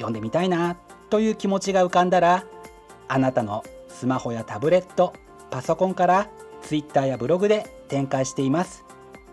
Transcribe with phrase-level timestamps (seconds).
[0.00, 0.76] 読んでみたいな
[1.10, 2.44] という気持ちが浮かんだら
[3.08, 5.12] あなたのスマホやタブレット
[5.50, 6.28] パソコンから
[6.62, 8.84] Twitter やブログで展開しています。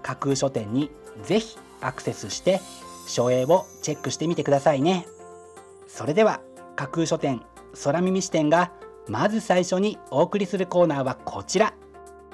[0.02, 0.90] 架空書店に
[1.24, 2.59] ぜひアクセスして
[3.08, 5.06] 書影をチェックしてみてくださいね。
[5.88, 6.42] それでは
[6.76, 7.42] 架空書店
[7.84, 8.72] 空耳視点が
[9.08, 11.74] まず最初にお送りするコーナーはこちら。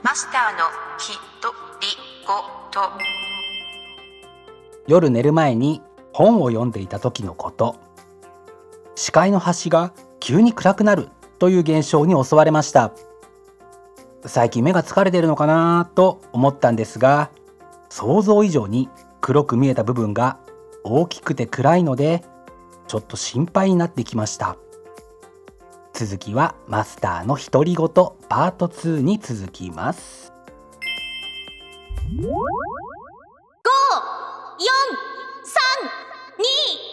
[0.02, 0.60] マスターの
[0.98, 1.88] ひとり
[2.26, 2.34] ご
[2.72, 2.90] と。
[4.88, 5.82] 夜寝る前に
[6.14, 7.76] 本を読んでいた時のこと
[8.96, 12.94] 視界の端が急に暗くなるという現象に襲われました。
[14.26, 17.30] 最近目が疲れてるのかなと思ったんですが
[17.90, 18.88] 想像以上に
[19.20, 20.40] 黒く見えた部分が
[20.86, 22.24] 大きくて暗いので
[22.88, 24.58] ちょっと心配になってきました。
[25.94, 30.34] 続きはマスターの独り言パート2に続きます。
[32.16, 32.30] 5 4 3
[36.90, 36.93] 2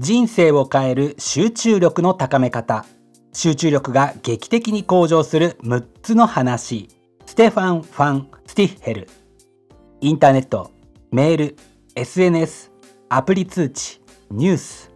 [0.00, 2.86] 人生を変える集中力の高め方。
[3.34, 6.88] 集中力が劇的に向上する6つの話。
[7.26, 9.08] ステファン・ファン・スティッヘル。
[10.00, 10.70] インターネット。
[11.12, 11.56] メール。
[11.96, 12.72] SNS
[13.10, 14.00] アプリ通知。
[14.30, 14.90] ニュース。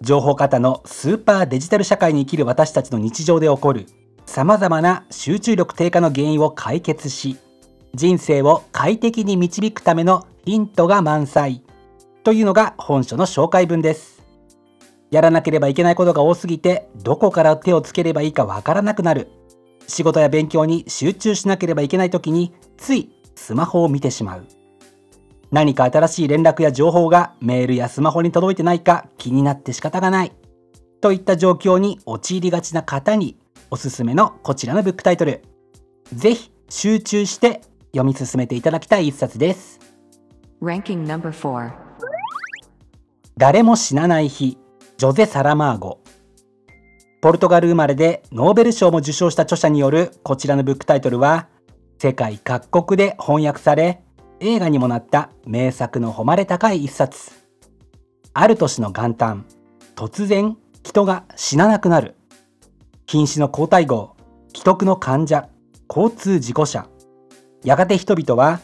[0.00, 3.84] 情報型のスーパーデジタル社会に生きる私たちの日常で起こる。
[4.24, 7.36] さまざまな集中力低下の原因を解決し
[7.94, 11.62] 人生を快適に導くためのヒントが満載。
[12.24, 14.17] というのが本書の紹介文です。
[15.10, 19.28] やらなければいけないことが多すぎてどこから手をつければいいかわからなくなる。
[19.86, 24.46] 仕事や勉強に集中しなければいけない時についスマホを見てしまう。
[25.50, 30.32] 何か新しい連絡や情報がメールやスマホに届いてないか気になって仕方がない。
[31.00, 33.38] といった状況に陥りがちな方に
[33.70, 35.42] おすすめのこちらのブックタイトル。
[36.12, 39.80] ぜひ集中して読み進めていただきたい一冊です。
[40.60, 41.72] Ranking number 4
[43.38, 44.58] 誰も死なない日
[44.98, 46.00] ジョゼ・サラマーゴ。
[47.20, 51.46] ポルトガル生まれでノーベル賞も受賞した著者によるこちらのブックタイトルは
[51.98, 54.02] 世界各国で翻訳され
[54.40, 57.30] 映画にもなった名作の誉れ高い一冊。
[58.34, 59.46] ある年の元旦
[59.94, 62.16] 突然人が死ななくなる。
[63.06, 64.16] 瀕死の交代号
[64.48, 65.48] 既得の患者
[65.88, 66.88] 交通事故者。
[67.62, 68.58] やがて人々は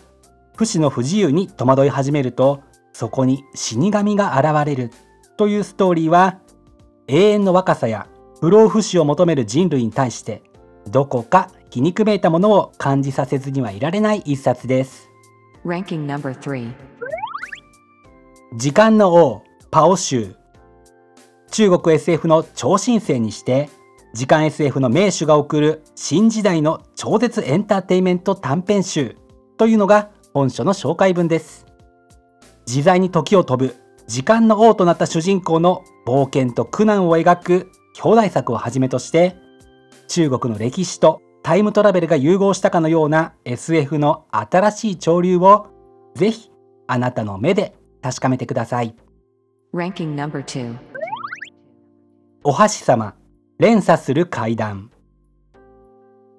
[0.57, 2.61] 不死の不自由に戸惑い始めると
[2.93, 4.91] そこに死神が現れる。
[5.37, 6.39] というストーリーは
[7.09, 8.07] 永遠の若さや
[8.41, 10.43] 不老不死を求める人類に対して
[10.89, 15.11] どこか皮肉めいたものを感じさせずにはいられない一冊です。
[15.65, 16.73] Ranking number 3
[18.57, 20.37] 時間の王パオ州。
[21.51, 23.71] 中国 SF の超新星にして
[24.13, 29.17] 時間 SF の名手が送る新時代の超絶エンターテインメント短編集
[29.57, 31.67] というのが本書の紹介文です。
[32.67, 39.37] 自在に時を飛ぶ時間の王となった主人公の冒険と苦難を描く兄弟作をはじめとして
[40.09, 45.69] 中国の歴史とタイムトラベルが融合したかのような SF の新しい潮流を
[46.15, 46.51] ぜひ
[46.87, 48.95] あなたの目で確かめてください。
[49.75, 50.77] Ranking number 2
[52.45, 53.15] お箸様
[53.59, 54.91] 連鎖する階段。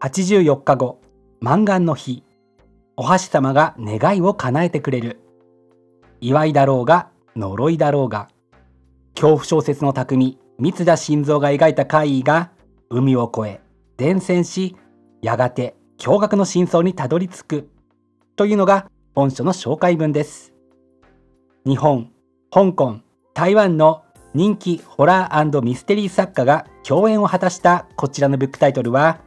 [0.02, 1.02] 84日後
[1.40, 2.24] 満願の日。
[2.98, 5.20] お箸様が願いを叶えてくれる。
[6.22, 8.30] 祝いだろうが呪いだろうが。
[9.14, 12.52] 恐怖小説の匠三田晋三が描いた怪異が
[12.90, 13.62] 海を越え
[13.98, 14.76] 伝染し
[15.22, 17.70] やがて驚愕の真相にたどり着く。
[18.36, 20.54] というのが本書の紹介文です。
[21.66, 22.12] 日本
[22.52, 23.00] 香港
[23.34, 24.04] 台湾の
[24.34, 29.20] 人気ホラーミステリー作家が共演を果たしたこちらのブックタイトルは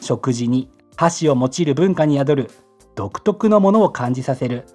[0.00, 2.50] 食事に箸を用いる文化に宿る
[2.94, 4.66] 独特のものを感じさせる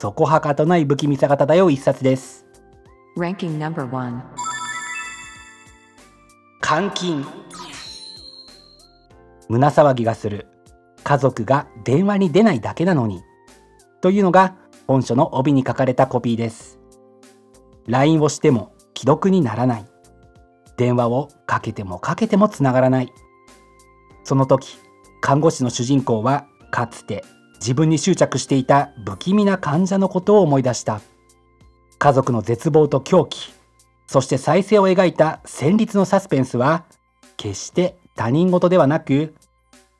[0.00, 2.46] そこはかとない不気味さが漂う一冊です。
[3.18, 4.22] Ranking number one.
[6.66, 7.22] 監禁。
[9.50, 10.46] 胸騒ぎがする。
[11.04, 13.22] 家族が電話に出ないだけなのに。
[14.00, 14.56] というのが
[14.86, 16.78] 本書の帯に書かれたコピーです。
[17.86, 19.86] LINE をしても既読にならない。
[20.78, 23.12] 電話をかけてもかけてもつながらない。
[24.24, 24.78] その時
[25.20, 27.22] 看護師の主人公はかつて
[27.60, 31.00] 自分に執着していた不気味な患者のことを思い出した。
[31.98, 33.52] 家族の絶望と狂気。
[34.06, 36.84] そして再生を描いた戦慄のサスペンスは
[37.36, 39.34] 決して他人事ではなく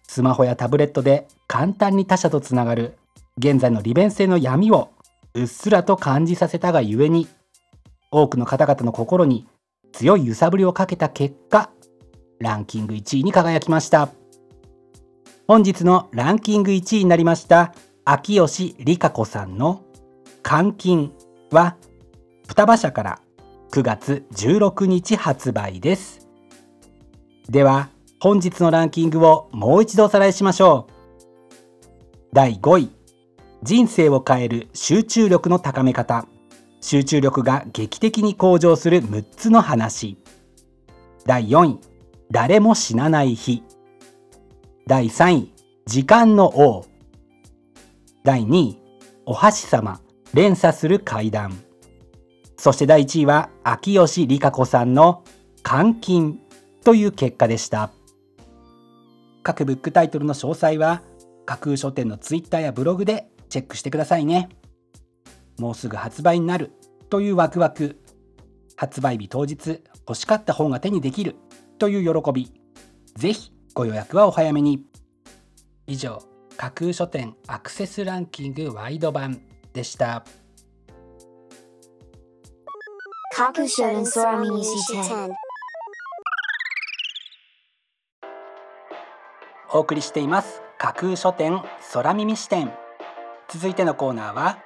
[0.08, 2.98] スマホやタブレットで簡単に他者とつながる
[3.38, 4.90] 現在の利便性の闇を
[5.34, 7.28] うっすらと感じさせたがゆえに
[8.10, 9.46] 多くの方々の心に
[9.92, 11.70] 強い揺さぶりをかけた結果
[12.40, 14.19] ランキング1位に輝きました。
[15.50, 17.74] 本日のランキング1位になりました
[18.04, 19.82] 秋吉里香子さんの
[20.48, 21.12] 「監禁」
[21.50, 21.74] は
[22.46, 23.20] 双葉社から
[23.72, 26.28] 9月16日発売です。
[27.48, 27.88] では
[28.20, 30.92] 本日のランキングをもう一度おさらいしましょう。
[32.32, 32.90] 第5位
[33.64, 36.26] 人生を変える集中力の高め方。
[36.80, 40.16] 集中力が劇的に向上する6つの話。
[41.26, 41.78] 第4位
[42.30, 43.64] 誰も死なない日。
[44.90, 45.52] 第3位
[45.86, 46.84] 時間の王。
[48.24, 48.78] 第2位
[49.24, 50.00] お箸様。
[50.34, 51.56] 連鎖する階段。
[52.56, 55.22] そして第1位は秋吉里香子さんの
[55.62, 56.40] 監禁。
[56.82, 57.92] という結果でした。
[59.44, 61.02] 各ブックタイトルの詳細は
[61.46, 64.48] 架空書店のツイッターやブログでチェックしてくださいね。
[65.60, 66.72] もうすぐ発売になる。
[67.10, 68.00] というワクワク。
[68.74, 71.36] 発売日当日欲しかった本が手にできる。
[71.78, 72.52] という喜び。
[73.14, 74.84] ぜひご予約はお早めに。
[75.86, 76.22] 以上
[76.56, 79.40] 架空書店アクセスランキングワイド版
[79.72, 80.24] でした。
[83.34, 85.30] 架空書店空耳視点
[89.72, 91.62] お送りしています架空書店
[91.92, 92.72] 空耳視点
[93.48, 94.58] 続いてのコーナーは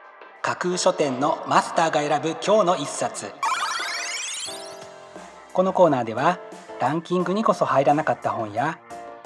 [0.43, 3.33] 架空書店のマスターが選ぶ今日の一冊。
[5.53, 6.41] このコーナーでは
[6.81, 8.79] ランキングにこそ入らなかった本や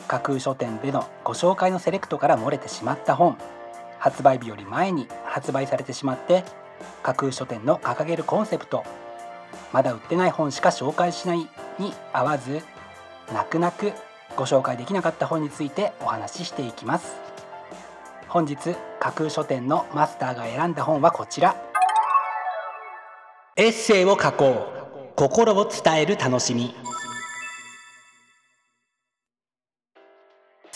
[0.08, 3.38] 架空書店でのご紹介のセレクトから漏れてしまった本。
[3.99, 6.44] 発売日より前に発売されてしまって
[7.02, 8.84] 架空書店の掲げるコンセプト
[9.72, 11.38] まだ売ってない本しか紹介しない
[11.78, 12.62] に合わず
[13.32, 13.93] 泣く泣く
[14.37, 17.16] ご紹介できなかった本についてお話ししていきます。
[18.28, 21.56] 本日架空書店のマスターが選んだ本はこちら。
[23.56, 24.78] エッセイを書こう。
[25.16, 26.76] 心を伝える楽しみ。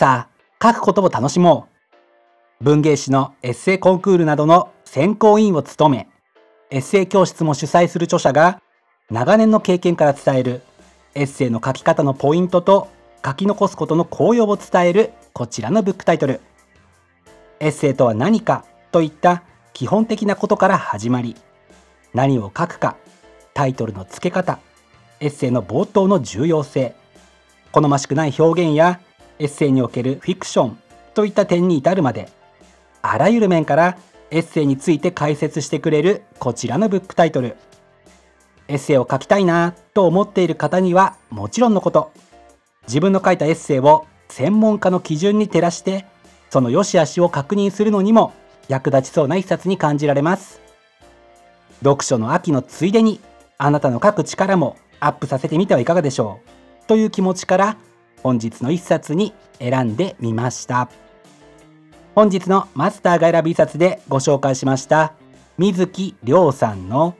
[0.02, 0.26] さ
[0.60, 1.68] あ書くことを楽しも
[2.60, 2.64] う。
[2.64, 6.08] 文芸誌のエッセイコンクールなどの選考委員を務め
[6.72, 8.60] エッセイ教室も主催する著者が
[9.10, 10.62] 長年の経験から伝える
[11.14, 12.88] エッセイの書き方のポイントと
[13.24, 16.40] 書き残すことの効用を伝えるこちらのブックタイトル。
[17.60, 21.36] エッセイとは何かといった基本的なことから始まり
[22.12, 22.96] 何を書くか
[23.54, 24.58] タイトルの付け方
[25.20, 26.92] エッセイの冒頭の重要性
[27.70, 29.00] 好ましくない表現や
[29.38, 30.78] エッセイにおけるフィクション
[31.14, 32.28] といった点に至るまで
[33.02, 33.98] あらゆる面から
[34.30, 37.56] エッセイについて解説してくれるこちらのブックタイトル。
[38.68, 42.12] エッセイを書きたいなと思っている方にはもちろんのこと。
[42.86, 46.06] 自分の書いたエッセイを専門家の基準に照らして
[46.48, 48.32] その良し悪しを確認するのにも
[48.68, 50.60] 役立ちそうな一冊に感じられます。
[51.80, 53.20] 読書の秋のついでに
[53.58, 56.40] あなたの書く力もアップさせてみてはいかがでしょ
[56.84, 56.86] う。
[56.86, 57.76] という気持ちから
[58.22, 60.88] 本日の一冊に選んでみました。
[62.14, 65.14] 本日のマスターが選ぶ一冊でご紹介しました
[65.56, 67.16] 水木亮さんの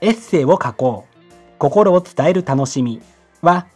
[0.00, 1.14] エッセイを書こう。
[1.58, 3.00] 心を伝える楽しみ
[3.40, 3.66] は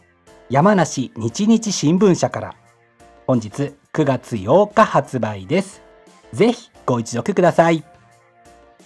[0.51, 2.55] 山梨日日新聞社から。
[3.27, 5.83] 本日9月8日発売です。
[6.33, 7.85] ぜひご一読ください。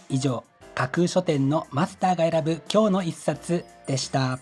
[0.08, 4.38] 以上架空書店のマスターが選ぶ今日の一冊でした。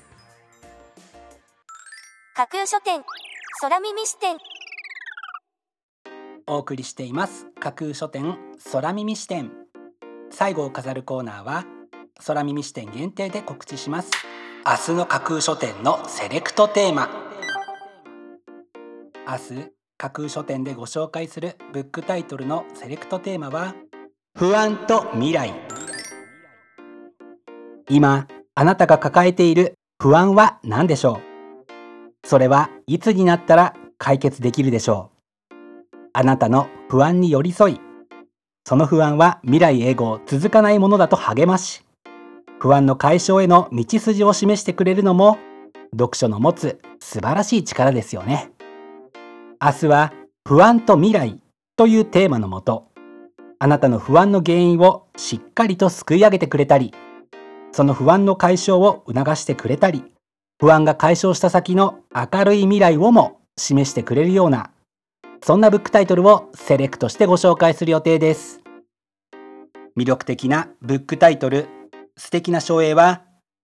[2.35, 3.03] 架空書店。
[3.63, 4.39] 空耳視点。
[6.47, 7.47] お送りしています。
[7.61, 8.39] 架空書店
[8.73, 9.51] 空耳視点。
[10.31, 11.67] 最後を飾るコーナーは
[12.27, 14.13] 空耳視点限定で告知します。
[14.65, 17.11] 明日の架空書店のセレクトテーマ。
[19.29, 19.67] 明日
[19.99, 23.75] 架空書店でご紹介するブックタイトルのセレクトテーマは
[24.39, 25.53] 不安と未来。
[27.91, 31.30] 今あなたが抱えている不安は何でしょう？
[32.31, 35.11] それはいつになったら解決できるでしょ
[35.51, 35.57] う。
[36.13, 37.81] あなたの不安に寄り添い。
[38.65, 41.85] その不安は未来永劫続かないものだと励まし。
[42.61, 45.39] 不安の解消への道筋を示してくれるのも
[45.91, 48.53] 読書の持つ素晴らしい力ですよね。
[49.61, 50.13] 明日は
[50.47, 51.41] 不安と未来
[51.75, 52.93] というテーマのもと
[53.59, 56.95] あなたの不安の原因をしっかりとすくい上げてくれたり
[57.73, 60.05] その不安の解消を促してくれたり
[60.61, 64.71] 不安が解消した先の明るい未来をも示してくれるような
[65.43, 68.61] そんなブックタイトルをセレクトしてご紹介する予定です。
[69.97, 71.67] 魅力的なブックタイトル
[72.17, 73.23] 素敵な書影は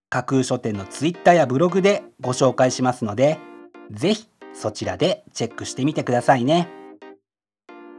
[0.09, 3.39] 架空書店のツイッターやブログでご紹介しますので
[3.91, 6.71] ぜひそちらでチェックしてみてくださいね。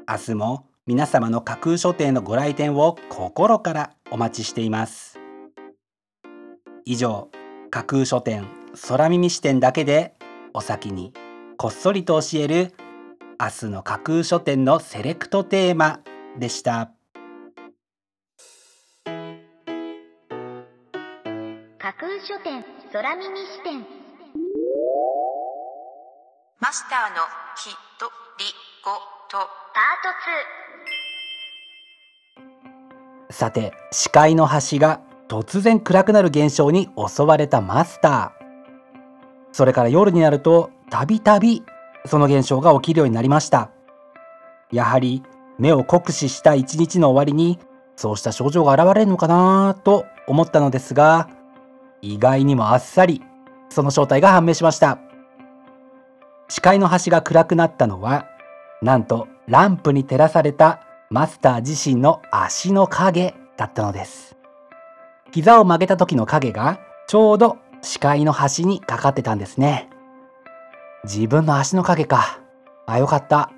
[0.10, 5.20] 明日も皆様の架空書店のご来店を心からお待ちしています。
[6.86, 7.30] 以上
[7.70, 8.48] 架空書店
[8.78, 10.14] 空耳視点だけで
[10.54, 11.14] お先に
[11.58, 12.74] こっそりと教える
[13.40, 16.00] 明日の架空書店のセレクトテーマ
[16.38, 16.92] でした。
[21.78, 23.86] 架空書店空耳視点。
[26.60, 27.16] マスターの
[27.56, 27.70] き
[28.00, 28.06] と
[28.40, 28.46] り
[28.84, 28.92] ご
[29.30, 29.38] と。
[29.74, 33.34] パー。
[33.34, 38.37] さて視界の端が突然暗くなる現象に襲われたマスター
[39.58, 41.64] それから夜になるとたびたび
[42.06, 43.72] その現象が起きるようになりました。
[44.72, 45.24] やはり
[45.58, 47.58] 目を酷使した一日の終わりに
[47.96, 51.28] そうした症状が現れるのかなと思ったのですが
[52.04, 53.24] 意外にもあっさり
[53.70, 55.00] その正体が判明しました。
[56.50, 58.28] 視界の端が暗くなったのは
[58.84, 64.38] なんとランプに照らされたマスター自身の足の影だったのです。
[65.32, 69.90] 膝を曲げた時の影がちょうど視界の端にかかってたんですね。
[71.04, 72.40] 自分の足の影か。
[72.86, 73.52] あよかった。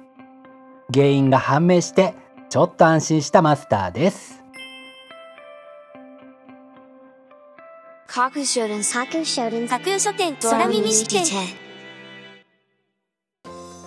[0.94, 2.16] 原因が判明して
[2.50, 4.44] ちょっと安心したマスターです。
[8.08, 11.24] 架空書店架空書店架空書店空耳視点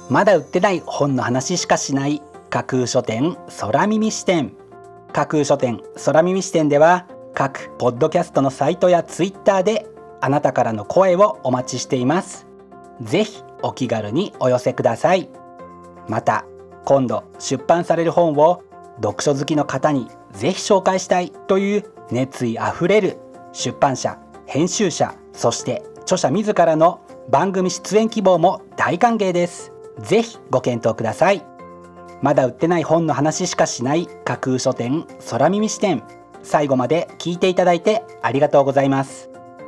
[0.09, 2.23] まだ売ってない本の話しかしない。
[2.51, 4.55] 架空書店空耳視点。
[5.12, 9.87] 架空書店空耳視点では各ポッドキャストのサイトやツイッターで
[10.23, 12.47] あなたからの声をお待ちしています。
[13.00, 15.29] ぜひお気軽にお寄せください。
[16.09, 16.47] また
[16.85, 18.62] 今度出版される本を
[19.02, 23.19] 読書好きの方にぜひ紹介したいという熱意あふれる
[23.52, 29.73] 出版社編集者そして著者自らの番組出演希望も大歓迎です。
[29.99, 31.45] ぜひご検討ください。
[32.21, 36.05] まだ売ってない本の話しかしない架空書店空耳視点
[36.45, 39.32] 最後まで聞いていただいてありがとうございます。